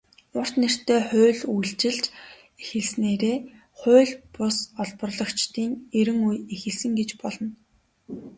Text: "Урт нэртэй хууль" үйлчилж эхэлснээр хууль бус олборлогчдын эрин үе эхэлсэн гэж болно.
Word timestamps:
"Урт 0.37 0.53
нэртэй 0.61 1.01
хууль" 1.09 1.41
үйлчилж 1.53 2.03
эхэлснээр 2.61 3.23
хууль 3.79 4.13
бус 4.35 4.57
олборлогчдын 4.81 5.71
эрин 5.99 6.19
үе 6.27 6.35
эхэлсэн 6.55 6.91
гэж 6.99 7.09
болно. 7.21 7.47